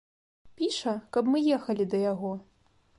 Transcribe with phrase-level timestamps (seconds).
[0.61, 2.37] Піша, каб мы ехалі да яго.